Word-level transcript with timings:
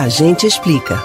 A 0.00 0.08
gente 0.08 0.46
explica. 0.46 1.04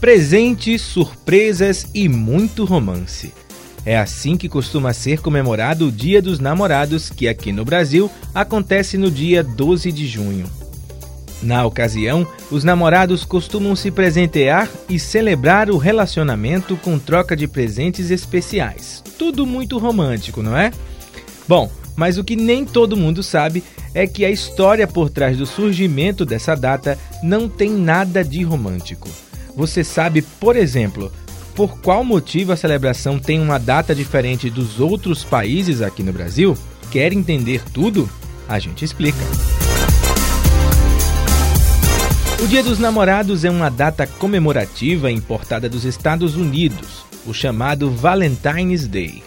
Presentes, 0.00 0.80
surpresas 0.80 1.88
e 1.92 2.08
muito 2.08 2.64
romance. 2.64 3.34
É 3.84 3.98
assim 3.98 4.36
que 4.36 4.48
costuma 4.48 4.92
ser 4.92 5.20
comemorado 5.20 5.88
o 5.88 5.90
Dia 5.90 6.22
dos 6.22 6.38
Namorados, 6.38 7.10
que 7.10 7.26
aqui 7.26 7.50
no 7.50 7.64
Brasil 7.64 8.08
acontece 8.32 8.96
no 8.96 9.10
dia 9.10 9.42
12 9.42 9.90
de 9.90 10.06
junho. 10.06 10.46
Na 11.42 11.66
ocasião, 11.66 12.24
os 12.52 12.62
namorados 12.62 13.24
costumam 13.24 13.74
se 13.74 13.90
presentear 13.90 14.70
e 14.88 15.00
celebrar 15.00 15.70
o 15.70 15.76
relacionamento 15.76 16.76
com 16.76 17.00
troca 17.00 17.34
de 17.34 17.48
presentes 17.48 18.12
especiais. 18.12 19.02
Tudo 19.18 19.44
muito 19.44 19.76
romântico, 19.76 20.40
não 20.40 20.56
é? 20.56 20.70
Bom, 21.48 21.68
mas 21.96 22.16
o 22.16 22.22
que 22.22 22.36
nem 22.36 22.64
todo 22.64 22.96
mundo 22.96 23.24
sabe 23.24 23.64
é 23.94 24.06
que 24.06 24.24
a 24.24 24.30
história 24.30 24.86
por 24.86 25.10
trás 25.10 25.36
do 25.36 25.46
surgimento 25.46 26.24
dessa 26.24 26.54
data 26.54 26.98
não 27.22 27.48
tem 27.48 27.70
nada 27.70 28.24
de 28.24 28.42
romântico. 28.42 29.08
Você 29.54 29.84
sabe, 29.84 30.22
por 30.22 30.56
exemplo, 30.56 31.12
por 31.54 31.78
qual 31.80 32.02
motivo 32.02 32.52
a 32.52 32.56
celebração 32.56 33.18
tem 33.18 33.40
uma 33.40 33.58
data 33.58 33.94
diferente 33.94 34.48
dos 34.48 34.80
outros 34.80 35.22
países 35.22 35.82
aqui 35.82 36.02
no 36.02 36.12
Brasil? 36.12 36.56
Quer 36.90 37.12
entender 37.12 37.62
tudo? 37.72 38.08
A 38.48 38.58
gente 38.58 38.84
explica. 38.84 39.18
O 42.42 42.46
Dia 42.46 42.62
dos 42.62 42.78
Namorados 42.78 43.44
é 43.44 43.50
uma 43.50 43.70
data 43.70 44.06
comemorativa 44.06 45.10
importada 45.10 45.68
dos 45.68 45.84
Estados 45.84 46.34
Unidos, 46.34 47.04
o 47.24 47.32
chamado 47.32 47.90
Valentine's 47.90 48.88
Day. 48.88 49.22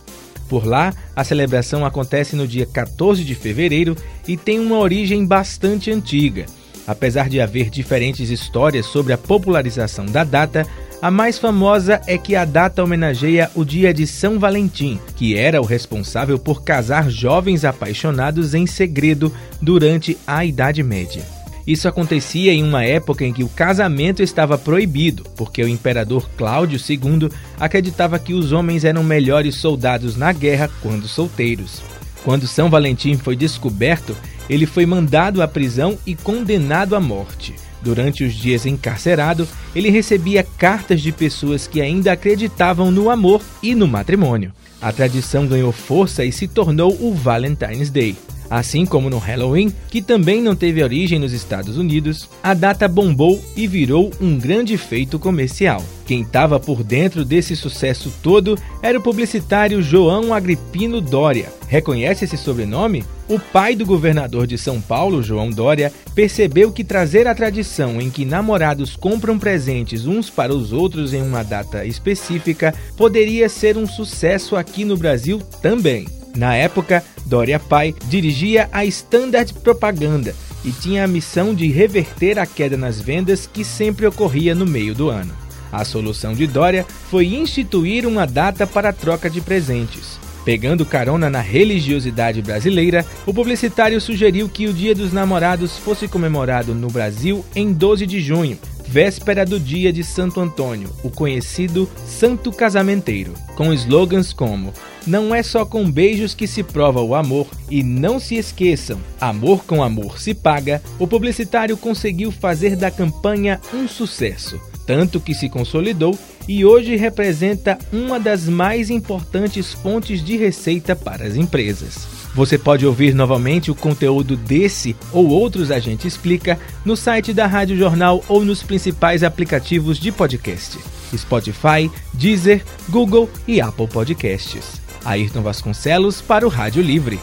Por 0.47 0.65
lá, 0.65 0.93
a 1.15 1.23
celebração 1.23 1.85
acontece 1.85 2.35
no 2.35 2.47
dia 2.47 2.65
14 2.65 3.23
de 3.23 3.33
fevereiro 3.33 3.95
e 4.27 4.37
tem 4.37 4.59
uma 4.59 4.77
origem 4.77 5.25
bastante 5.25 5.91
antiga. 5.91 6.45
Apesar 6.87 7.29
de 7.29 7.41
haver 7.41 7.69
diferentes 7.69 8.29
histórias 8.29 8.85
sobre 8.85 9.11
a 9.11 9.17
popularização 9.17 10.05
da 10.05 10.23
data, 10.23 10.65
a 11.01 11.09
mais 11.09 11.37
famosa 11.39 11.99
é 12.05 12.17
que 12.17 12.35
a 12.35 12.45
data 12.45 12.83
homenageia 12.83 13.49
o 13.55 13.65
dia 13.65 13.93
de 13.93 14.05
São 14.05 14.39
Valentim, 14.39 14.99
que 15.15 15.35
era 15.35 15.61
o 15.61 15.65
responsável 15.65 16.37
por 16.37 16.63
casar 16.63 17.09
jovens 17.09 17.65
apaixonados 17.65 18.53
em 18.53 18.67
segredo 18.67 19.33
durante 19.59 20.17
a 20.27 20.45
Idade 20.45 20.83
Média. 20.83 21.34
Isso 21.65 21.87
acontecia 21.87 22.53
em 22.53 22.63
uma 22.63 22.83
época 22.83 23.25
em 23.25 23.33
que 23.33 23.43
o 23.43 23.49
casamento 23.49 24.21
estava 24.21 24.57
proibido, 24.57 25.23
porque 25.35 25.63
o 25.63 25.67
imperador 25.67 26.29
Cláudio 26.37 26.79
II 26.79 27.29
acreditava 27.59 28.19
que 28.19 28.33
os 28.33 28.51
homens 28.51 28.83
eram 28.85 29.03
melhores 29.03 29.55
soldados 29.55 30.15
na 30.15 30.31
guerra 30.31 30.69
quando 30.81 31.07
solteiros. 31.07 31.81
Quando 32.23 32.47
São 32.47 32.69
Valentim 32.69 33.17
foi 33.17 33.35
descoberto, 33.35 34.15
ele 34.49 34.65
foi 34.65 34.85
mandado 34.85 35.41
à 35.41 35.47
prisão 35.47 35.97
e 36.05 36.15
condenado 36.15 36.95
à 36.95 36.99
morte. 36.99 37.55
Durante 37.81 38.23
os 38.23 38.33
dias 38.33 38.65
encarcerado, 38.65 39.47
ele 39.75 39.89
recebia 39.89 40.43
cartas 40.57 41.01
de 41.01 41.11
pessoas 41.11 41.67
que 41.67 41.81
ainda 41.81 42.11
acreditavam 42.11 42.89
no 42.89 43.09
amor 43.09 43.41
e 43.61 43.75
no 43.75 43.87
matrimônio. 43.87 44.51
A 44.81 44.91
tradição 44.91 45.47
ganhou 45.47 45.71
força 45.71 46.25
e 46.25 46.31
se 46.31 46.47
tornou 46.47 46.95
o 46.99 47.13
Valentine's 47.13 47.89
Day. 47.89 48.15
Assim 48.49 48.85
como 48.85 49.09
no 49.09 49.17
Halloween, 49.17 49.73
que 49.89 50.01
também 50.01 50.41
não 50.41 50.55
teve 50.55 50.83
origem 50.83 51.19
nos 51.19 51.33
Estados 51.33 51.77
Unidos, 51.77 52.29
a 52.43 52.53
data 52.53 52.87
bombou 52.87 53.43
e 53.55 53.67
virou 53.67 54.11
um 54.21 54.37
grande 54.37 54.77
feito 54.77 55.17
comercial. 55.17 55.83
Quem 56.05 56.21
estava 56.21 56.59
por 56.59 56.83
dentro 56.83 57.25
desse 57.25 57.55
sucesso 57.55 58.13
todo 58.21 58.55
era 58.81 58.97
o 58.97 59.01
publicitário 59.01 59.81
João 59.81 60.33
Agripino 60.33 61.01
Dória. 61.01 61.51
Reconhece 61.67 62.25
esse 62.25 62.37
sobrenome? 62.37 63.03
O 63.27 63.39
pai 63.39 63.75
do 63.75 63.85
governador 63.85 64.45
de 64.45 64.55
São 64.55 64.79
Paulo, 64.79 65.23
João 65.23 65.49
Dória, 65.49 65.91
percebeu 66.13 66.71
que 66.71 66.83
trazer 66.83 67.27
a 67.27 67.33
tradição 67.33 67.99
em 67.99 68.11
que 68.11 68.23
namorados 68.23 68.95
compram 68.95 69.39
presentes 69.39 70.05
uns 70.05 70.29
para 70.29 70.53
os 70.53 70.71
outros 70.71 71.11
em 71.11 71.23
uma 71.23 71.41
data 71.41 71.83
específica 71.83 72.71
poderia 72.95 73.49
ser 73.49 73.77
um 73.77 73.87
sucesso 73.87 74.55
aqui 74.55 74.85
no 74.85 74.95
Brasil 74.95 75.39
também. 75.61 76.05
Na 76.35 76.53
época, 76.55 77.03
Dória 77.25 77.59
Pai 77.59 77.95
dirigia 78.05 78.69
a 78.71 78.85
Standard 78.85 79.53
Propaganda 79.53 80.35
e 80.63 80.71
tinha 80.71 81.03
a 81.03 81.07
missão 81.07 81.55
de 81.55 81.67
reverter 81.67 82.37
a 82.37 82.45
queda 82.45 82.75
nas 82.75 82.99
vendas 82.99 83.47
que 83.51 83.63
sempre 83.63 84.05
ocorria 84.05 84.53
no 84.53 84.65
meio 84.65 84.93
do 84.93 85.09
ano. 85.09 85.33
A 85.71 85.85
solução 85.85 86.33
de 86.33 86.45
Dória 86.45 86.85
foi 87.09 87.27
instituir 87.27 88.05
uma 88.05 88.25
data 88.25 88.67
para 88.67 88.89
a 88.89 88.93
troca 88.93 89.29
de 89.29 89.41
presentes. 89.41 90.19
Pegando 90.43 90.85
carona 90.85 91.29
na 91.29 91.41
religiosidade 91.41 92.41
brasileira, 92.41 93.03
o 93.25 93.33
publicitário 93.33 93.99
sugeriu 93.99 94.47
que 94.47 94.67
o 94.67 94.73
Dia 94.73 94.93
dos 94.93 95.11
Namorados 95.11 95.77
fosse 95.77 96.07
comemorado 96.07 96.75
no 96.75 96.87
Brasil 96.87 97.43
em 97.55 97.73
12 97.73 98.05
de 98.05 98.21
junho, 98.21 98.59
véspera 98.87 99.45
do 99.45 99.59
dia 99.59 99.91
de 99.91 100.03
Santo 100.03 100.39
Antônio, 100.39 100.89
o 101.03 101.09
conhecido 101.09 101.89
Santo 102.05 102.51
Casamenteiro, 102.51 103.33
com 103.55 103.73
slogans 103.73 104.31
como 104.33 104.73
Não 105.05 105.33
é 105.33 105.43
só 105.43 105.65
com 105.65 105.89
beijos 105.89 106.33
que 106.33 106.47
se 106.47 106.63
prova 106.63 107.01
o 107.01 107.13
amor 107.13 107.47
e 107.69 107.83
não 107.83 108.19
se 108.19 108.35
esqueçam, 108.35 108.99
amor 109.19 109.65
com 109.65 109.83
amor 109.83 110.19
se 110.19 110.33
paga, 110.33 110.81
o 110.99 111.07
publicitário 111.07 111.77
conseguiu 111.77 112.31
fazer 112.31 112.75
da 112.75 112.89
campanha 112.89 113.59
um 113.73 113.87
sucesso, 113.87 114.59
tanto 114.85 115.19
que 115.19 115.33
se 115.33 115.49
consolidou 115.49 116.17
e 116.47 116.63
hoje 116.63 116.95
representa 116.95 117.77
uma 117.91 118.19
das 118.19 118.47
mais 118.47 118.89
importantes 118.89 119.73
fontes 119.73 120.23
de 120.23 120.37
receita 120.37 120.95
para 120.95 121.25
as 121.25 121.35
empresas. 121.35 122.14
Você 122.35 122.57
pode 122.57 122.85
ouvir 122.85 123.15
novamente 123.15 123.71
o 123.71 123.75
conteúdo 123.75 124.35
desse 124.35 124.93
ou 125.13 125.29
outros 125.29 125.71
A 125.71 125.79
Gente 125.79 126.05
Explica 126.05 126.59
no 126.83 126.97
site 126.97 127.33
da 127.33 127.47
Rádio 127.47 127.77
Jornal 127.77 128.21
ou 128.27 128.43
nos 128.43 128.61
principais 128.61 129.23
aplicativos 129.23 129.97
de 129.97 130.11
podcast: 130.11 130.77
Spotify, 131.15 131.89
Deezer, 132.13 132.61
Google 132.89 133.29
e 133.47 133.61
Apple 133.61 133.87
Podcasts. 133.87 134.81
Ayrton 135.05 135.41
Vasconcelos 135.41 136.19
para 136.19 136.45
o 136.45 136.49
Rádio 136.49 136.83
Livre. 136.83 137.17